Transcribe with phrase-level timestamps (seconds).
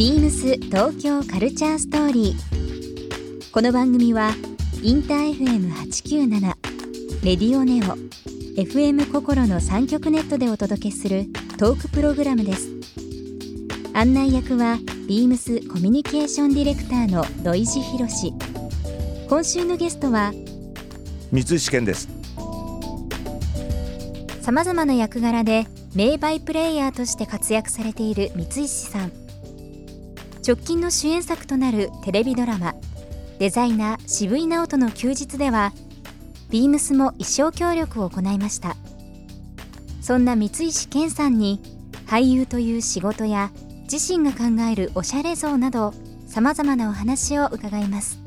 [0.00, 3.52] ビームス東京カルチャーストーリー。
[3.52, 4.30] この番組は
[4.82, 6.40] インター FM897
[7.22, 7.98] レディオネオ
[8.58, 11.26] FM 心の三極ネットでお届けする
[11.58, 12.70] トークプログラムです。
[13.92, 18.32] 案内役はビームスコミュニケーションディレクターの土井博志。
[19.28, 20.32] 今週のゲストは
[21.30, 22.08] 三石健です
[24.40, 29.29] さまざまな役柄で名バイプレイヤーとして活躍されている三石さん
[30.46, 32.74] 直近の主演作となるテレビドラマ
[33.38, 35.72] 「デザイナー渋井直人の休日」では
[36.50, 38.76] ビームスも衣装協力を行いました。
[40.00, 41.60] そんな三石健さんに
[42.06, 43.52] 俳優という仕事や
[43.90, 45.92] 自身が考えるおしゃれ像など
[46.26, 48.18] さまざまなお話を伺います。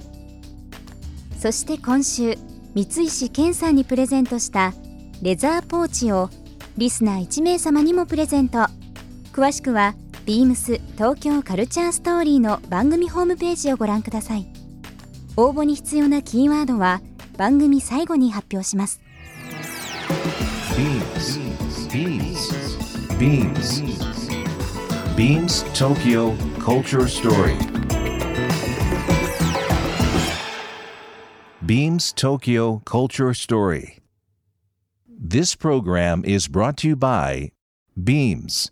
[1.39, 2.37] そして今週
[2.75, 4.73] 三石健さんにプレゼントした
[5.21, 6.29] レザーポーチを
[6.77, 8.67] リスナー1名様にもプレゼント。
[9.33, 14.47] 詳しくはビームス東京カルチャーストーリーの番組ホームページをご覧ください
[15.35, 17.01] 応募に必要なキーワードは
[17.37, 19.01] 番組最後に発表します
[20.75, 21.37] Beams.
[21.91, 22.51] Beams.
[23.19, 23.83] Beams.
[25.15, 27.57] Beams Tokyo Culture Story.
[31.63, 33.99] Beams Tokyo Culture Story.
[35.07, 37.51] This program is brought to you by
[37.95, 38.71] Beams.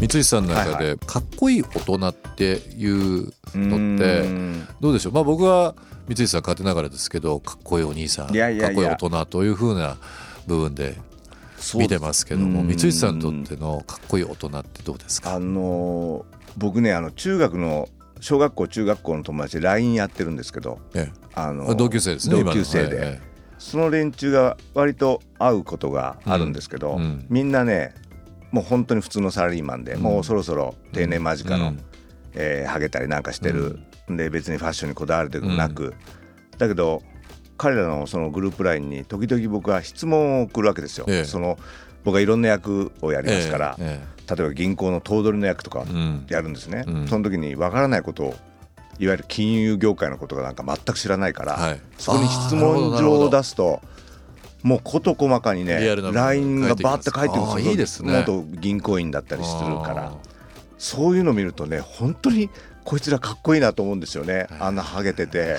[0.00, 4.24] 三石さんの中はいでかっこいい大人っていうのうって
[4.80, 5.12] どうでしょう？
[5.12, 5.74] まあ僕は
[6.08, 9.98] 三石さん勝手ながらですけどかっこいいお兄さんかっこいい大人というふうな
[10.46, 10.96] 部分で
[11.74, 12.66] 見てますけどもうん。
[12.68, 15.34] 三石さんにとってのかっこいい大人ってどうですか？
[15.34, 17.88] あのー僕ねあの中学の
[18.20, 23.20] 小学校中学校の友達で LINE やってるんですけどえあのえ同級生ですね同級生で、今のはい
[23.58, 27.02] その連中が割と会うことがあるんですけど、うん。
[27.02, 27.26] うん。
[27.28, 27.94] みんなね
[28.50, 30.02] もう本当に普通のサラリーマンで、うん。
[30.02, 31.80] もうそろそろ定年間近の、うん。
[32.34, 33.78] えーハゲたりなんかしてる、
[34.08, 35.94] で別にファッションにこだわるでもなく、
[36.58, 37.02] だけど
[37.56, 41.06] 彼らのそのグループラインに時々僕は質問を送るわけですよ。
[41.08, 41.24] ええ。
[41.24, 41.58] その
[42.04, 45.84] 僕はいろんな役をやりますから、え例えば銀行の頭取の役とか
[46.28, 47.08] やるんですね、うん。
[47.08, 48.34] その時にわからないことを
[48.98, 53.80] いわゆる金融業界のことがなんか全く知らないから、はいそこに質問状を出すと
[54.62, 58.12] もう事細かにねリアルな部分 LINE がバーって書いてくるんですよいいですね。
[58.12, 60.12] 元銀行員だったりするから。
[60.78, 62.48] そういうの見るとね本当に
[62.84, 64.46] こいつらかっこいいなと思うんですよね。
[64.58, 65.58] あんなハゲてて。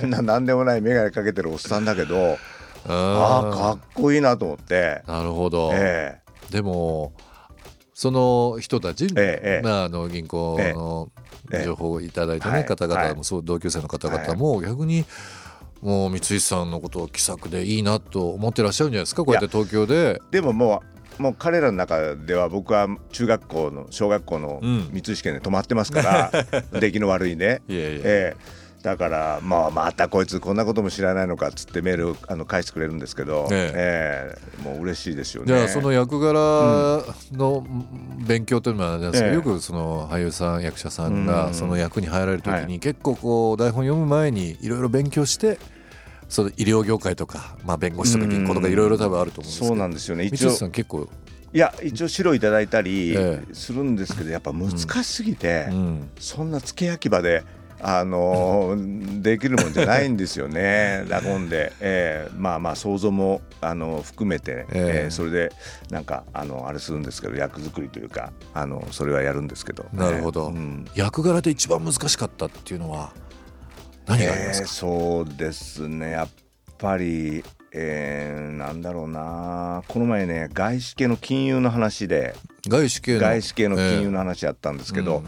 [0.00, 2.38] あんな何でもない眼鏡かけてるおっさんだけど。
[2.84, 6.18] ああかっこいいなと思って、なるほど、え
[6.50, 7.12] でも
[7.94, 11.12] その人たち、えええまあ、あの銀行の
[11.52, 11.64] ええ。
[11.64, 12.64] 情報をいただいた、ねはい。
[12.64, 13.16] 方々も、はい。
[13.22, 15.04] そう同級生の方々も逆に
[15.82, 19.24] もう三石さんのことを気さくでいいなと思ってらっしゃるんじゃないですか？
[19.24, 20.20] こうやって東京で。
[20.30, 20.82] でもも
[21.18, 24.90] うもう彼らの中では僕は中学校の小学校のうん。
[24.92, 26.32] 三石県で泊まってますから、
[26.80, 27.60] 出来の悪いね。
[27.68, 28.00] いやいや。
[28.04, 33.72] ええだからまあまたこいつこんなことも知らないのかっつってメールあの返してくれるんですけど、え。
[33.74, 35.48] ええもう嬉しいですよね。
[35.48, 37.64] じゃあその役柄の
[38.26, 39.30] 勉強というのはですけどえ。
[39.30, 41.26] えよくその俳優さん役者さんうん。
[41.26, 45.58] がその役に入られる時はに結構こう台本読む前にいろいろ勉強して
[46.28, 50.24] その医療業界とか、まあ、弁護士とか銀行とかいろいろ多分あると思うんですけどそうなんですよね。
[50.24, 51.08] 一応さん結構、
[51.52, 53.42] いや一応白いただいたりえ。
[53.52, 57.44] するんですけどやっぱ難しすぎて、うん、そんな付け焼き場で。
[57.84, 61.04] あのーできるもんじゃないんですよね。
[61.10, 65.02] だもんで、えーまあまあ想像もあの含めて、ええ。
[65.04, 65.52] えーそれで
[65.90, 69.86] なんかあのあれするんですけど役作りというかあのそれはやるんですけど。
[69.92, 70.86] なるほど、えーうん。
[70.94, 73.12] 役柄で一番難しかったっていうのは
[74.06, 76.12] 何がありますえーか、そうですね。
[76.12, 76.28] やっ
[76.78, 79.82] ぱり、えーなんだろうな。
[79.88, 82.34] この前ね外資系の金融の話で。
[82.68, 83.20] 外資系の。
[83.20, 85.26] 外資系の金融の話やったんですけど、うん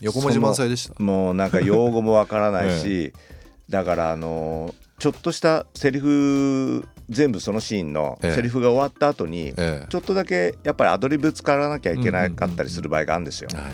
[0.00, 1.02] 横文字満載でした。
[1.02, 3.12] もうなんか用語もわからないし、
[3.68, 8.34] だからあのちょっとしたセリフ全部そのシーンのええ。
[8.34, 9.86] セリフが終わった後に、ええ。
[9.88, 13.48] ちょっとだけやっぱりアドリブ使わなきゃいけなかったりする場合があるんですよ。
[13.54, 13.64] はい。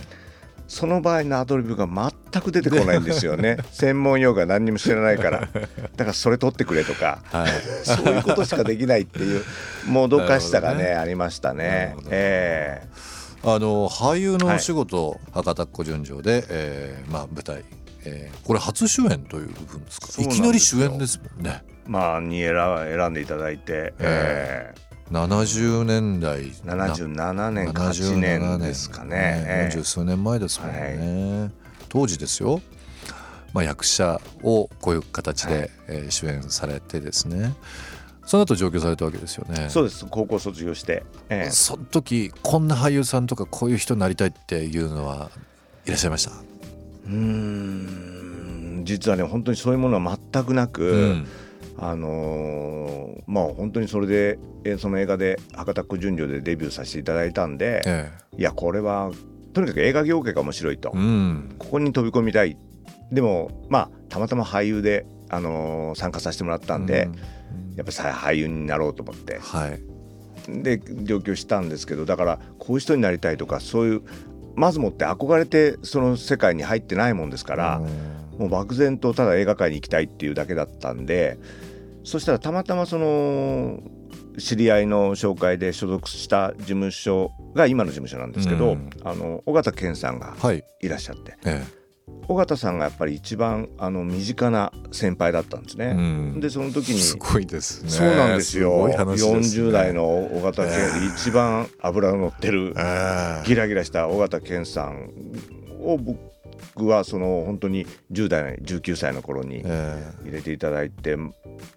[0.70, 3.58] その場合のアドリブが全く出てこないんですよね。
[3.72, 5.48] 専門用語は何にも知らないから。
[5.50, 7.50] だからそれ取ってくれとかはい。
[7.84, 9.44] そういうことしかできないっていう
[9.86, 10.90] もどかしさがねね。
[10.94, 11.96] ありましたね。
[12.08, 12.82] え
[13.42, 17.64] あの俳優のおはい仕事、博多っ子純情で、えーまあ、舞台、
[18.04, 20.22] えーこれ初主演という部分ですか？
[20.22, 21.62] いきなり主演ですもんね。
[21.66, 22.54] えまあに選
[22.98, 24.74] 選んでいただいて、え
[25.10, 28.60] 70年代ー、77年か8 77年。
[28.60, 29.44] ですかね。
[29.46, 31.50] え四十数年前ですもんね、
[31.88, 32.60] 当時ですよ、
[33.52, 35.70] まあ、役者をこういう形で、はい。
[35.88, 37.54] えー主演されてですね
[38.30, 39.62] その後上京されたわけですよね。
[39.62, 40.06] ーそうです。
[40.08, 45.32] 高校卒業して、えーその時こんな俳優さんとかこういう人になりたいっていうのは
[45.84, 48.82] いらっしゃいました、うーん。
[48.84, 51.26] 実はね本当にそういうものは全くなく、うん。
[51.76, 59.10] あのーまあ本当にそれでえーその映画で博多っ子純情でデビューさせていただいたんで、えいやこれは
[59.54, 61.56] とにかく映画業界が面白いと、えうん。
[61.58, 62.56] ここに飛び込みたい。
[63.10, 67.16] でもまあたまたま俳優で、あのー参加させてもらったんで、うん
[67.76, 69.38] やっぱ俳優になろうと思って。
[69.38, 69.80] はい。
[70.48, 74.02] で上京したんですけどだからこういう人になりたいとかそういう
[74.56, 77.82] まずもって憧れてその世界に入ってないもんですから、
[78.38, 81.38] もう漠然とただ映画界に行きたいっていうだけだったんで
[82.04, 83.80] そしたらたまたまその
[84.38, 88.90] 知り合いの紹介で所属した事務所が今の事務所なんですけど、うん。
[89.04, 91.36] あの尾形健さんがはい、いらっしゃって。
[91.44, 91.64] え
[92.30, 96.02] 尾形さんがやっぱり一番あの身近な先輩だったんですえうね。
[96.36, 96.40] ん。
[96.40, 97.90] でその時にすごいですね。
[97.90, 98.70] そうなんですよ。
[98.70, 99.68] ごい話ですね。
[99.68, 105.10] 40代の尾形健、え一番脂の乗ってるええギラギラした尾形健さん
[105.82, 111.16] を僕はその本当に10代19歳の頃にえ入れていただいて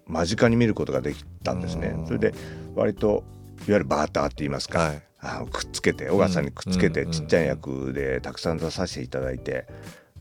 [0.06, 1.94] 間近に見ることができたんですね。
[1.98, 2.06] うん。
[2.06, 2.32] それで
[2.76, 3.24] 割と
[3.66, 5.02] いわゆるバーターって言いますか、えはい。
[5.36, 9.72] あのくっつけて尾形さんにくっつけてうんちっちゃい役でたくさん出させていただいてう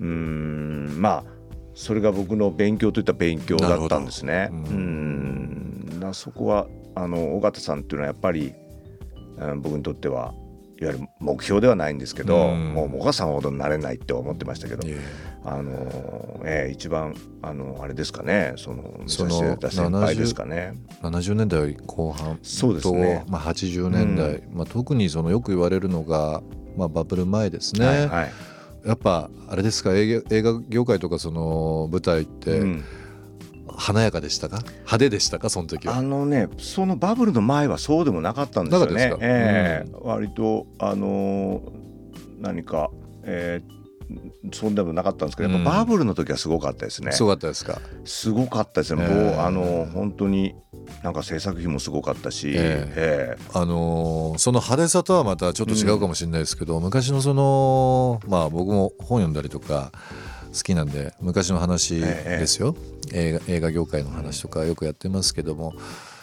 [0.04, 1.24] ーんまあ
[1.76, 4.50] それが僕の勉強といった勉強だったんですね。
[4.52, 6.00] うーん。
[6.00, 8.54] だそこはあの尾形さんっていうのはやっぱり、
[9.38, 10.32] うん僕にとっては
[10.80, 12.74] いわゆる目標ではないんですけど、うん。
[12.74, 14.88] もう尾形さんほどになれないって思ってましたけど、
[15.44, 20.74] あのえー一番あのあれですかねその目指そのしてた先輩ですかね。
[21.02, 23.24] 70年代後半そうですね。
[23.26, 26.44] と、まあ、80年代、まあ、特にそのよく言われるのが、
[26.78, 28.32] まあ、バブル前ですね、はいはい
[28.86, 32.84] やっぱあれですか映画映画業界とかその舞台ってうん。
[33.76, 34.58] 華やかでしたか？
[34.60, 35.50] 派手でしたか？
[35.50, 35.96] その時は。
[35.96, 38.94] あのねそのバブルの前はそうでもなかったんですよね。
[38.94, 39.10] です。
[39.10, 39.18] か？
[39.22, 39.92] ええ。
[40.02, 41.62] 割とあのー
[42.40, 42.92] 何か、
[43.24, 43.74] えー
[44.52, 45.64] そんでもなかったんですけど、うん。
[45.64, 47.14] バブルの時はすごかったですね。
[47.14, 47.82] すごかったですか？
[48.06, 49.08] すごかったですね。
[49.10, 49.36] ええ。
[49.38, 50.54] もうあの本当に
[51.04, 53.38] なんか制作費もすごかったし、ええ。
[53.54, 59.92] あのーその派手さとはまたちょっと違うかもしれないですけど、昔のそのまあ僕も本読んだりとか
[60.56, 62.76] 好きなんで昔の話ですよ、
[63.12, 65.74] 映画映画業界の話とかよくやってますけども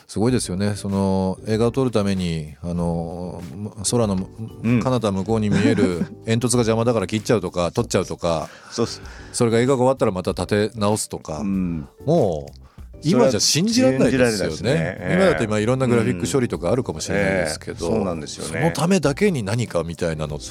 [0.09, 0.75] すごいですよね。
[0.75, 4.29] その映画を撮るためにあのー空の
[4.62, 4.82] うん。
[4.82, 9.03] 彼方向こうに見える 煙突が邪魔だから切っちゃうとか撮っちゃうとかそうっす。
[9.32, 12.61] それが映画が終わったらまた立て直すとか、うん、もう
[13.02, 20.47] 今じゃ信じられないですよねねええ今だと今いろんなグラフィック処理とかあるかもしれないですけど、ええそうなんですよねそのためだけに何かみたいなのって。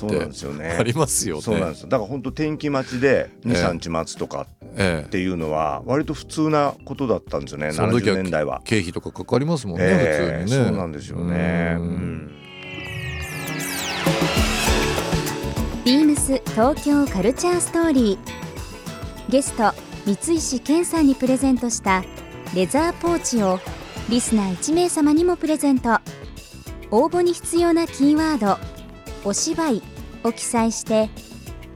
[0.79, 1.41] ありますよね。
[1.41, 1.89] そうなんですよ。
[1.89, 7.71] だから本当天気待ちで2、ええ3日待つとかええっていうのは割と普通なことだったんですよね。
[7.71, 8.61] その時は70年代は。
[8.63, 10.67] 経費とかかかりますもんね、ええ普通にね。
[10.67, 11.77] そうなんですよね。
[15.85, 19.73] ビームス東京カルチャーストーリーゲスト
[20.05, 22.03] 三石健さんにプレゼントした
[22.55, 23.59] レザーポーチを
[24.09, 25.99] リスナー1名様にもプレゼント。
[26.91, 28.57] 応募に必要なキーワード
[29.23, 29.83] 「お芝居」
[30.25, 31.11] を記載して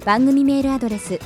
[0.04, 1.20] 番組メールアドレス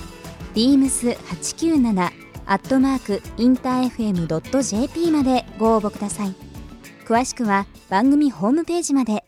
[0.53, 2.11] beams897
[2.45, 6.35] アットマークインター FM.jp までご応募ください。
[7.05, 9.26] 詳しくは番組ホームページまで。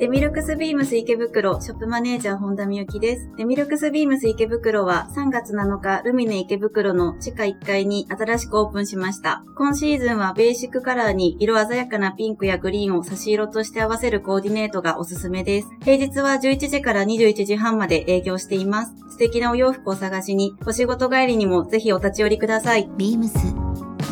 [0.00, 3.28] デミルクスビームス池袋ショップマネージャー本田美幸です。
[3.36, 9.44] デミルクスビームス池袋は3月7日ルミネ池袋の地下1階に新しくオープンしました。
[9.58, 15.68] 今シーズンはベーシックカラーに色鮮やかなピンクやグリーンを差し色として合わせるコーディネートがおすすめです。
[15.84, 18.94] 平日は11時から21時半まで営業しています。
[19.10, 22.88] 素敵なお洋服を探しに、お仕事帰りにもぜひお立ち寄りください。
[22.96, 23.28] Beams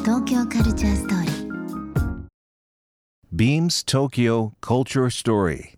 [0.05, 1.49] 東京カルチャーストーリー
[3.35, 5.78] Beams Tokyo Culture Story.